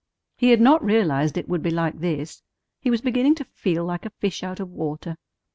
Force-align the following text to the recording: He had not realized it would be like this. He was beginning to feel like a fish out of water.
He 0.35 0.49
had 0.49 0.59
not 0.59 0.83
realized 0.83 1.37
it 1.37 1.47
would 1.47 1.61
be 1.61 1.69
like 1.69 1.99
this. 1.99 2.41
He 2.79 2.89
was 2.89 3.01
beginning 3.01 3.35
to 3.35 3.43
feel 3.43 3.85
like 3.85 4.03
a 4.03 4.09
fish 4.19 4.41
out 4.41 4.59
of 4.59 4.71
water. 4.71 5.15